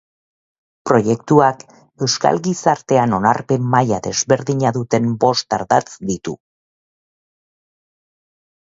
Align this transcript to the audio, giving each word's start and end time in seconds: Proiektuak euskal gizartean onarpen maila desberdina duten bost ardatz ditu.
Proiektuak 0.91 1.61
euskal 2.07 2.41
gizartean 2.47 3.15
onarpen 3.19 3.69
maila 3.75 4.01
desberdina 4.09 4.75
duten 4.81 5.09
bost 5.27 5.61
ardatz 5.61 5.87
ditu. 6.13 6.39